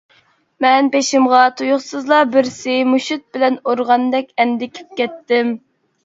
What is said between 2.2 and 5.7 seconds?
بىرسى مۇشت بىلەن ئۇرغاندەك ئەندىكىپ كەتتىم.